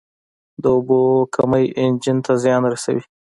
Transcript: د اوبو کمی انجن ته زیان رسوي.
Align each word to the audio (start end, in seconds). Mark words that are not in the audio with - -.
د 0.61 0.63
اوبو 0.75 0.99
کمی 1.35 1.65
انجن 1.83 2.17
ته 2.25 2.33
زیان 2.43 2.61
رسوي. 2.73 3.03